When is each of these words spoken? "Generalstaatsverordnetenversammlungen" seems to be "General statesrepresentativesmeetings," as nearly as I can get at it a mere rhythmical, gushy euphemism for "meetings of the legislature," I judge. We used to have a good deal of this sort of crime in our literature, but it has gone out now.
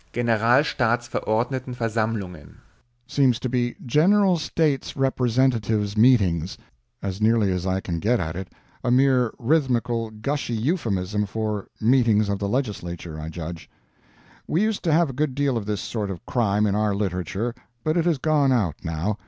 "Generalstaatsverordnetenversammlungen" 0.15 2.55
seems 3.05 3.37
to 3.39 3.47
be 3.47 3.75
"General 3.85 4.35
statesrepresentativesmeetings," 4.37 6.57
as 7.03 7.21
nearly 7.21 7.51
as 7.51 7.67
I 7.67 7.81
can 7.81 7.99
get 7.99 8.19
at 8.19 8.35
it 8.35 8.47
a 8.83 8.89
mere 8.89 9.31
rhythmical, 9.37 10.09
gushy 10.09 10.55
euphemism 10.55 11.27
for 11.27 11.67
"meetings 11.79 12.29
of 12.29 12.39
the 12.39 12.49
legislature," 12.49 13.19
I 13.19 13.29
judge. 13.29 13.69
We 14.47 14.63
used 14.63 14.83
to 14.85 14.91
have 14.91 15.11
a 15.11 15.13
good 15.13 15.35
deal 15.35 15.55
of 15.55 15.67
this 15.67 15.81
sort 15.81 16.09
of 16.09 16.25
crime 16.25 16.65
in 16.65 16.73
our 16.73 16.95
literature, 16.95 17.53
but 17.83 17.95
it 17.95 18.05
has 18.05 18.17
gone 18.17 18.51
out 18.51 18.83
now. 18.83 19.19